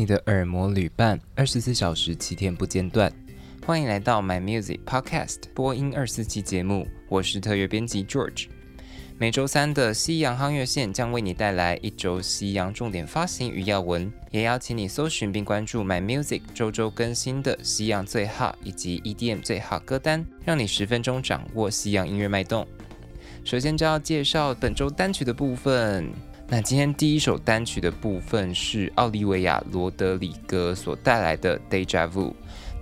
[0.00, 3.12] 你的耳膜旅伴，二十四小时七天不间断。
[3.66, 8.46] 欢迎来到 My Music Podcast 播音二四期节目，我是特约编辑 George。
[9.18, 22.66] 每周三的西洋夯乐线将为你带来一周西洋重点发行与要闻，也邀请你搜寻并关注 My Music 周周更新的西洋最 hot 以及 EDM 最 hot 歌单，让你十分钟掌握西洋音乐脉动。
[23.44, 26.10] 首先就要介绍本周单曲的部分。
[26.52, 32.30] 那今天第一首单曲的部分是奥利维亚·罗德里戈所带来的《Deja Vu》，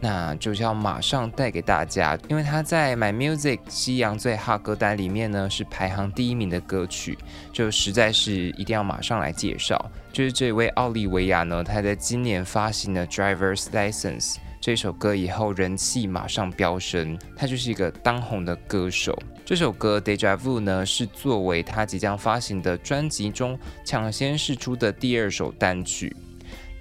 [0.01, 7.19] 那就是要马上带给大家，因为他在 My Music 西洋最好歌单里面呢是排行第一名的歌曲，
[7.52, 9.79] 就实在是一定要马上来介绍。
[10.15, 14.37] 就是这位奥利维亚呢，他在今年发行的《Driver's License》。
[14.61, 19.16] 这首歌以后人气马上飙升，他就是一个当红的歌手。
[19.45, 26.15] 这首歌《Deja Vu》呢，是作为他即将发行的专辑中抢先试出的第二首单曲。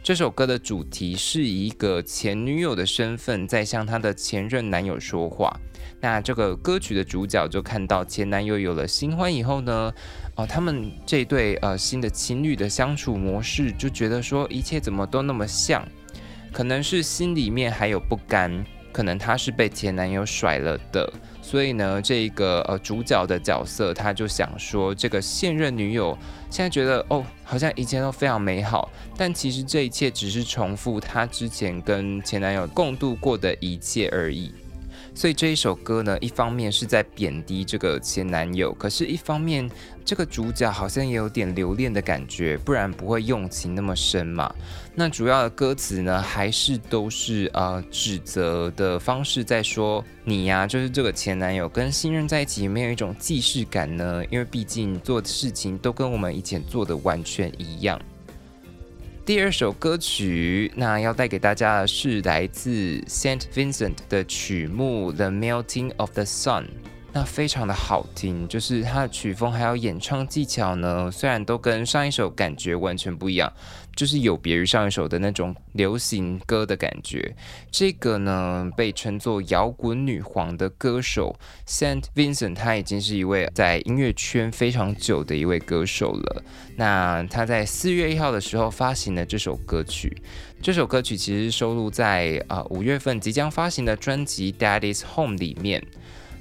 [0.03, 5.55] 这首歌的主题是以一个前女友的身份在向她的前任男友说话。
[5.99, 9.93] 那这个歌曲的主角就看到前男友有了新欢以后呢，
[10.35, 15.87] 哦，他们这对呃新的情侣的相处模式，就觉得说一切怎么都那么像。
[16.51, 26.17] 可能是心里面还有不甘，可能她是被前男友甩了的，所以呢，这个呃主角的角色他就想说，这个现任女友
[26.49, 34.53] 现在觉得哦，好像一切都非常美好，但其实这一切只是重复她之前跟前男友共度过的一切而已。
[35.17, 39.67] 所以这一首歌呢，一方面是在贬低这个前男友，可是一方面
[40.05, 44.53] 这个主角好像也有点留恋的感觉，不然不会用情那么深嘛。
[44.93, 54.23] 那主要的歌词呢，还是都是呃指责的方式在说你呀，就是这个前男友跟新人在一起有没有一种既视感呢？
[54.29, 57.99] 因为毕竟做的事情都跟我们以前做的完全一样。
[59.27, 66.63] 第二首歌曲，那要带给大家的是来自 Saint Vincent 的曲目《The Melting of the Sun》，
[67.17, 73.51] 那非常的好听，就是它的曲风还有演唱技巧呢，虽然都跟上一首感觉完全不一样。
[73.95, 77.35] 就是有别于上一首的那种流行歌的感觉，
[77.71, 81.35] 这个呢被称作摇滚女皇的歌手
[81.67, 86.43] Saint Vincent，他已经是一位在音乐圈非常久的一位歌手了。
[86.75, 90.15] 那他在四月一号的时候发行了这首歌曲，
[90.61, 95.83] 这首歌曲其实收录在啊五月份即将发行的专辑《Daddy's Home》里面。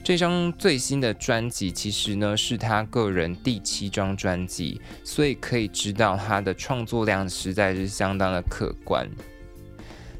[0.06, 9.10] 这张最新的专辑其实呢是他个人第七张专辑，所以可以知道他的创作量实在是相当的可观。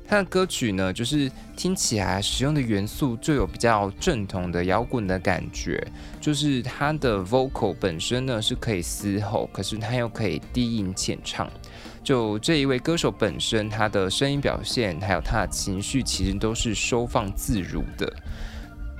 [0.04, 5.80] 他的歌曲呢，就是听起来使用的元素就有比较正统的摇滚的感觉，
[6.20, 11.48] 就是他的 vocal 本身呢是可以嘶吼，可是他又可以低吟浅唱。
[12.02, 18.12] 就这一位歌手本身，他的声音表现还有他的情绪，其实都是收放自如的。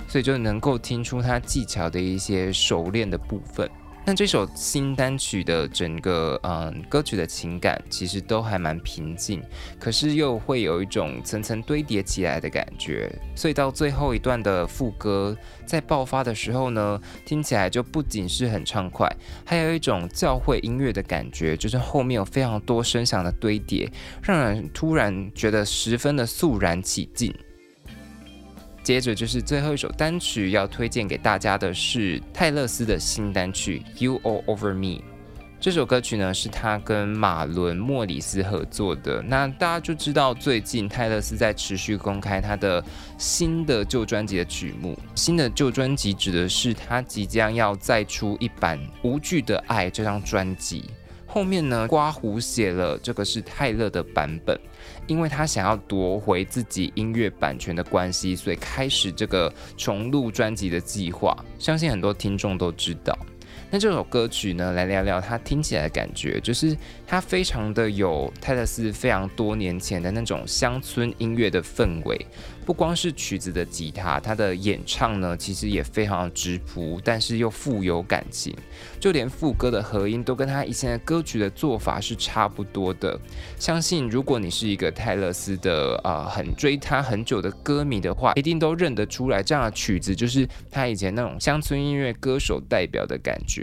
[0.07, 3.69] 所以就能够听出他技巧的一些熟练的部分。
[4.09, 9.43] 那这首新单曲的整个嗯歌曲的情感其实都还蛮平静，
[9.77, 13.13] 可是又会有一种层层堆叠起来的感觉。
[13.35, 15.35] 所以到最后一段的副歌
[15.65, 19.13] 在爆发的时候呢，听起来就不仅是很畅快，
[19.45, 23.91] 还有一种教会音乐的感觉，就是后面有非常多声响的堆叠，
[24.21, 27.35] 让人突然觉得十分的肃然起敬。
[28.87, 34.99] 接着就是最后一首单曲要推荐给大家的是泰勒斯的新单曲《You All Over Me》。
[35.59, 39.21] 这首歌曲呢是他跟马伦莫里斯合作的。
[39.21, 42.81] 那大家就知道最近泰勒斯在持续公开他的
[43.17, 44.97] 新的旧专辑的曲目。
[45.15, 50.85] 新的旧专辑指的是他即将要再出一版《无惧的爱》这张专辑。
[51.37, 54.59] 后面呢，刮胡写了这个是泰勒的版本，
[55.05, 61.37] 因为他想要夺回自己音乐版权的关系，所以开始这个重录专辑的计划。
[61.59, 63.15] 相信很多听众都知道。
[63.69, 66.75] 那这首歌曲呢，来聊聊它听起来的感觉，就是
[67.05, 72.25] 它非常的有泰勒斯非常多年前的那种乡村音乐的氛围。
[72.65, 78.53] 不光是曲子的吉他，他的演唱呢，其实也非常的质朴，但是又富有感情。
[78.99, 83.17] 就连副歌的和音都跟他以前的歌曲的做法是差不多的。
[83.57, 93.56] 相信如果你是一个泰勒斯的啊、呃，很追他很久的歌迷的话，一定都认得出来，这样的曲子就是他以前那种乡村音乐歌手代表的感觉。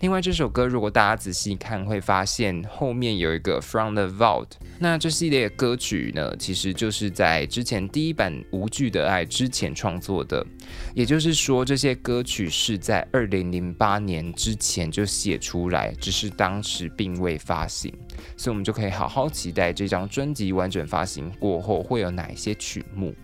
[0.00, 4.48] 另外这首歌，如果大家仔细看，会发现后面有一个 From the Vault。
[4.80, 10.44] 那这系列歌曲呢，其实就是在之前第一版《无惧的爱》之前创作的。
[10.92, 17.94] 也就是说，这些歌曲是在二零零八年之前就写出来，只是当时并未发行。
[18.36, 23.14] 所以，我们就可以好好期待这张专辑完整发行过后会有哪一些曲目。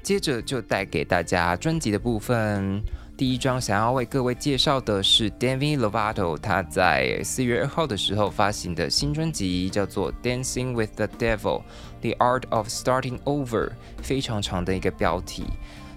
[0.00, 2.80] 接着就带给大家专辑的部分。
[3.14, 11.62] 第一张想要为各位介绍的是 Demi Lovato，他在四月二号的时候发行的新专辑，叫做《Dancing with the Devil:
[12.00, 13.68] The Art of Starting Over》，
[14.02, 15.44] 非常长的一个标题。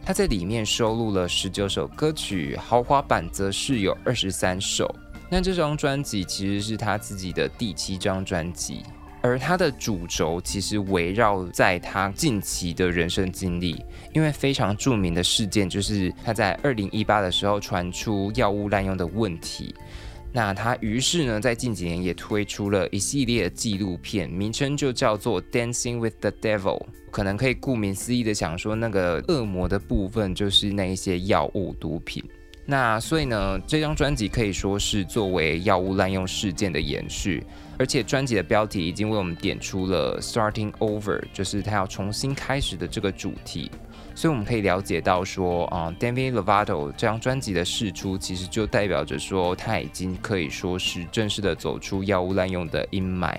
[0.05, 4.93] 他在里面收录了十九首歌曲，豪华版则是有二十三首。
[5.27, 8.83] 那这张专辑其实是他自己的第七张专辑。
[9.25, 13.83] 而他的主轴其实围绕在他近期的人生经历，
[14.13, 19.73] 因为非常著名的事件就是他在二零一八的时候传出药物滥用的问题。
[20.31, 26.77] 那他于是呢，在近几年也推出了一系列纪录片，名称就叫做《Dancing with the Devil》，
[27.09, 32.23] 可能可以顾名思义的想说，那个恶魔的部分就是那一些药物毒品。
[32.65, 37.43] 那所以呢，这张专辑可以说是作为药物滥用事件的延续。
[37.77, 43.69] 而且专辑的标题已经为我们点出了 “starting over”，就是他要重新开始的这个主题。
[44.15, 53.37] 所以我们可以了解到说，啊、，David Lovato 这张专辑的释出，其实就代表着说他已经可以说是正式的走出药物滥用的阴霾。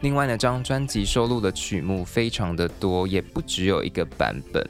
[0.00, 4.68] 另外呢，这张专辑收录的曲目非常的多，也不只有一个版本，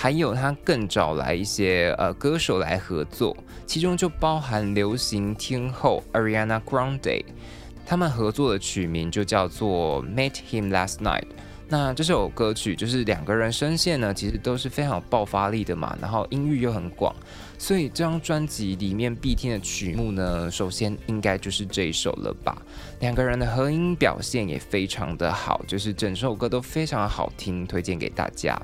[0.00, 3.36] 还有他更找来一些呃歌手来合作，
[3.66, 7.24] 其中就包含流行天后 Ariana Grande。
[7.84, 11.22] 他们合作的曲名就叫做《Met Him Last Night》。
[11.68, 17.12] 那这首歌曲就是两个人声线呢，其实都是非常有爆发力的嘛，然后音域又很广，
[17.58, 22.56] 所以这张专辑里面必听的曲目呢，首先应该就是这一首了吧。
[23.00, 28.56] 两个人的合音表现也非常的好，就是整首歌都非常好听，推荐给大家。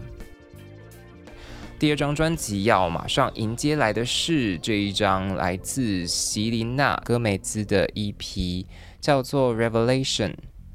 [1.79, 8.65] 第二张专辑要马上迎接来的是这一张来自席琳娜·戈梅兹的 EP。
[9.05, 10.33] 叫做 Revelation，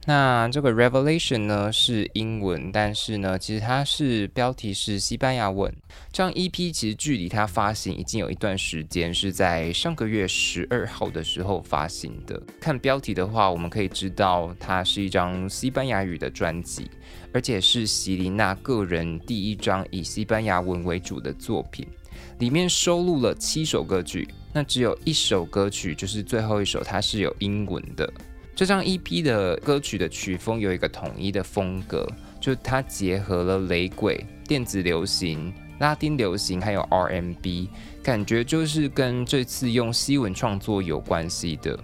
[0.09, 5.71] 那这个 Revelation 呢是英文，但是呢，其实它是标题是西班牙文。
[6.11, 12.41] 这张 EP 其实距离它发行已经有一段时间，是在上个月十二号的时候发行的。
[12.59, 16.89] 看标题的话，我们可以知道它是一张西班牙语的专辑，
[17.31, 21.88] 而且是席琳娜个人第一张以西班牙文为主的作品。
[22.39, 28.11] 里面收录了七首歌曲，那只有一首歌曲，就是最后一首，它是有英文的。
[28.59, 32.06] 这张 EP 的歌曲的曲风有一个统一的风格，
[32.41, 37.69] 就它结合了雷鬼、电子流行、拉丁流行，还有 RMB，
[38.03, 41.79] 感觉就是跟这次用西文创作有关系的。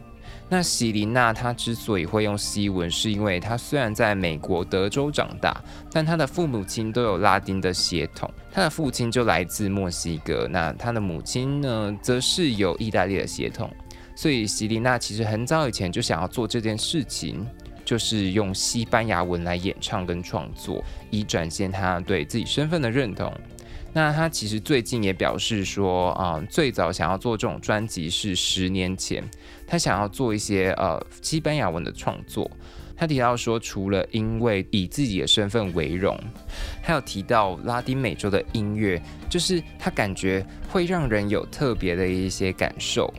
[0.49, 8.29] 那席琳娜她之所以会用西文，是因为她虽然在美国德州长大，但她的父母亲都有拉丁的血统。
[8.51, 13.71] 她的父亲就来自墨西哥，那她的母亲呢，则是有意大利的血统。
[14.15, 17.45] 所以席琳娜其实很早以前就想要做这件事情，
[17.83, 23.31] 就是用西班牙文来演唱跟创作，以展现她对自己身份的认同。
[23.93, 29.23] 那他其实最近也表示说，啊、最早想要做这种专辑是十年前，
[29.65, 32.51] 他想要做一些呃西班牙文的创作。
[32.97, 36.17] 他提到说，除了因为以自己的身份为荣，
[36.81, 43.13] 还有提到拉丁美洲的音乐，就是他感觉会让人有特别的一些感受。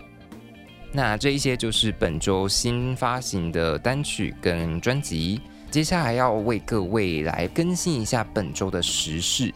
[0.93, 5.41] 那这一些就是本周新发行的单曲跟专辑。
[5.71, 9.53] 接下来要为各位来更新一下本周的时事。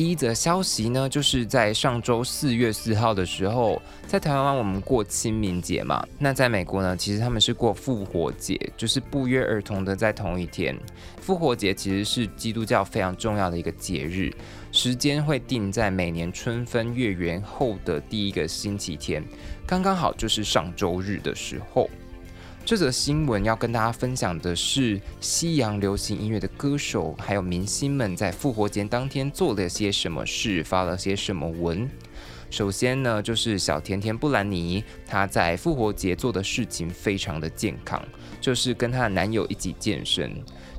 [0.00, 10.74] 第一则消息呢，就是在上周四月四号的时候，在台湾我们过清明节嘛，那在美国呢，其实他们是过复活节，就是不约而同的在同一天。
[11.20, 14.32] 复活节其实是基督教非常重要的一个节日，
[14.72, 19.22] 时间会定在每年春分月圆后的第一个星期天，
[19.66, 21.90] 刚刚好就是上周日的时候。
[22.64, 31.90] 这则新闻要跟大家分享的是西洋流行音乐的歌手还有明星们在复活节当天做了些什么事，发了些什么文。
[32.50, 38.02] 首先呢，就是小甜甜布兰妮，她在复活节做的事情非常的健康，
[38.40, 40.30] 就是跟她的男友一起健身。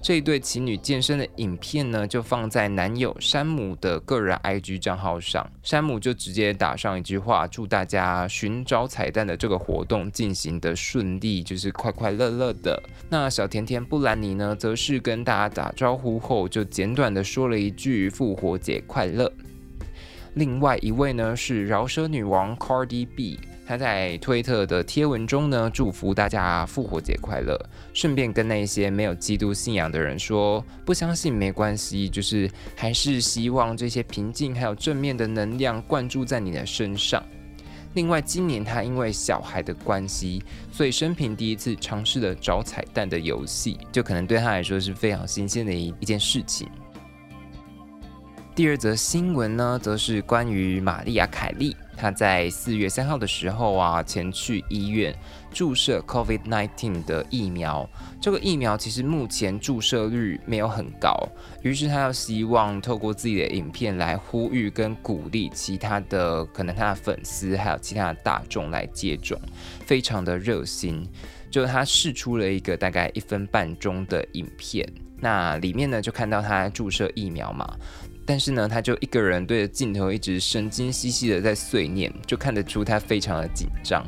[0.03, 5.47] 这一对情侣健身的影片呢，就放在男友山姆的个人 IG 账号上。
[5.61, 12.81] 山姆就直接打上一句话，祝大家寻找彩蛋的这个活动进行的顺利，就是快快乐乐的。
[13.09, 19.31] 那小甜甜布兰妮呢，则是跟大家打招呼后，就简短的说了一句复活节快乐。
[20.35, 23.39] 另外一位呢，是饶舌女王 Cardi B。
[23.65, 27.57] 她在推特的贴文中呢，祝福大家复活节快乐，
[27.93, 37.23] 顺便跟那些没有基督信仰的人说，不相信没关系，就是还是希望这些平静还有正面的能量灌注在你的身上。
[37.93, 46.69] 另外，今年他因为小孩的关系，所以生平第一次尝试了找彩蛋的游戏，就可能对他来说是非常新鲜的一一件事情。
[48.61, 51.75] 第二则新闻呢，则是关于玛丽亚·凯莉。
[51.97, 55.11] 她在四月三号的时候啊，前去医院
[55.51, 57.89] 注射 COVID-19 的疫苗。
[58.21, 61.27] 这个疫苗其实目前注射率没有很高，
[61.63, 69.41] 于是她要希望透过自己的影片来呼吁跟鼓励其他的可能她的粉丝还有其他的大众来接种，
[69.87, 71.03] 非常的热心。
[71.49, 74.87] 就她试出了一个大概一分半钟的影片，
[75.17, 77.67] 那里面呢就看到她注射疫苗嘛。
[78.31, 84.05] 但是呢，他就一个人对着镜头一直神经兮兮的在碎念，就看得出他非常的紧张。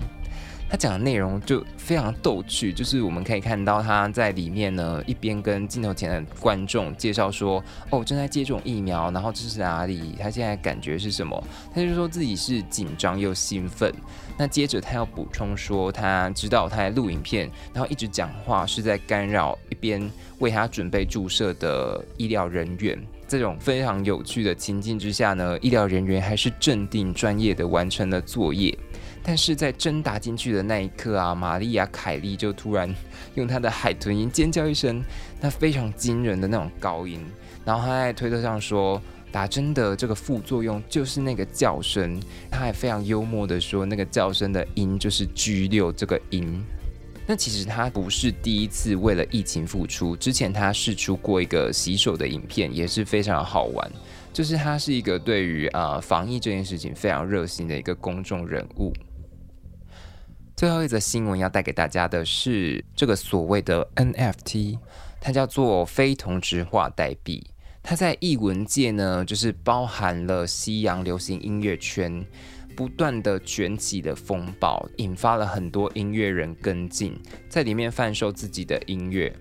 [0.70, 7.62] 他讲的内容就非常逗趣，就是我们可以看到他在里面呢，一边跟镜头前的观众介绍说
[7.92, 10.16] ：“哦，正在接种疫苗，然后这是哪里？
[10.18, 11.44] 他现在感觉是什么？”
[11.76, 13.94] 他就说自己是紧张又兴奋。
[14.38, 22.98] 那接着他要补充说，他知道他在录影片，然后一直讲话是在干扰一边为他准备注射的医疗人员。
[23.28, 28.78] 这种非常有趣的情境之下呢，医疗人员还是镇定专业的完成了作业。
[29.26, 32.94] 但是在针打进去的那一刻啊，玛丽亚·凯莉就突然
[33.36, 35.02] 用她的海豚音尖叫一声，
[35.40, 37.26] 那非常惊人的那种高音。
[37.64, 39.02] 然后她在推特上说，
[39.32, 42.22] 打针的这个副作用就是那个叫声。
[42.52, 46.62] 她还非常幽默的说，那个叫声的音就是 G 六这个音。
[47.26, 53.92] 那其实他不是第一次为了疫情付出，之前他试出过一个洗手的影片，也是非常好玩。
[54.34, 58.92] 就是他是一个对于啊、呃、防疫这件事情非常热心的一个公众人物。
[60.56, 64.78] 最后一则新闻要带给大家的是这个所谓的 NFT，
[65.22, 67.46] 它叫做非同质化代币。
[67.82, 72.26] 它在艺文界呢，就是包含了西洋流行音乐圈。
[72.76, 77.16] 不断的卷起的风暴，引发了很多音乐人跟进，
[77.48, 79.34] 在里面贩售自己的音乐。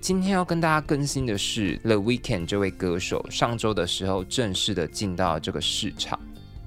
[0.00, 6.18] 今天要跟大家更新的是，The Weeknd 这位歌手，上周的时候正式的进到这个市场。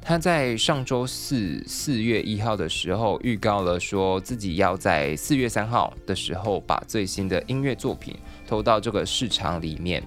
[0.06, 8.14] 他在上周四四月一号的时候预告了，说自己要在四月三号的时候把最新的音乐作品
[8.46, 10.04] 投到这个市场里面，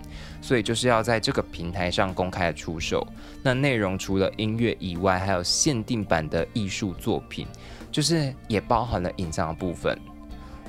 [0.47, 3.05] 所以就是要在这个平台上公开出售。
[3.43, 7.49] 那内容除了音乐以外，还有限定版的艺术作品，
[7.91, 9.99] 就是也包含了影像的部分。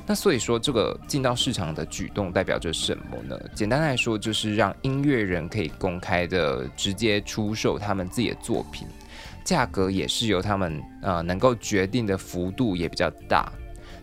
[0.08, 3.40] 那所以说，这个进到市场的举动代表着什么呢？
[3.54, 8.88] 简单来说，就是让音乐人可以公开的直接出售他们自己的作品。
[9.44, 13.52] 价格也是由他们呃能够决定的幅度也比较大，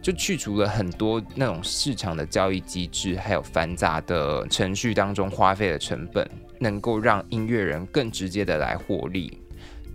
[0.05, 6.29] 就去除了很多那种市场的交易机制，还有繁杂的程序当中花费的成本，
[6.61, 9.39] 能够让音乐人更直接的来获利。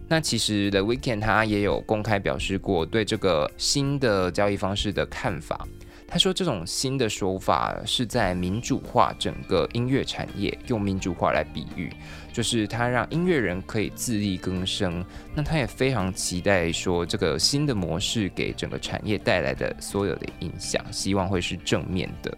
[0.07, 5.67] 那其实 The Weekend 他也有公开表示过对这个新的交易方式的看法。
[6.11, 11.93] 他说：“这种新的手法是在民主化整个音乐产业，用民主化来比喻，
[12.33, 15.05] 就是他让音乐人可以自力更生。
[15.35, 22.35] 那他也非常期待说，这个新的模式给整个产业带来的所有的影响，希望会是正面的。”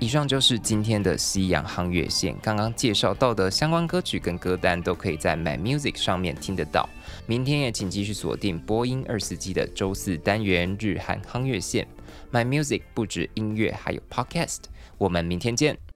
[0.00, 6.88] 以上就是今天的西洋夯月线，刚刚介绍到的相关歌曲跟歌单都可以在 My Music 上面听得到。
[7.26, 11.86] 明天也请继续锁定播音二四七的周四单元日韩夯月线。
[12.32, 14.64] My Music 不止音乐，还有 Podcast。
[14.98, 15.87] 我们明天见。